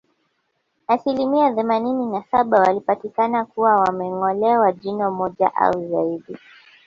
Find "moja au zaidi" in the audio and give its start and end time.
5.11-6.37